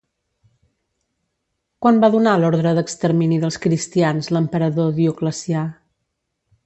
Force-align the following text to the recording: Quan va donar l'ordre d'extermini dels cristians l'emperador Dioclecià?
Quan 1.85 1.99
va 2.05 2.09
donar 2.15 2.33
l'ordre 2.43 2.71
d'extermini 2.79 3.37
dels 3.45 3.59
cristians 3.67 4.31
l'emperador 4.37 4.91
Dioclecià? 4.97 5.63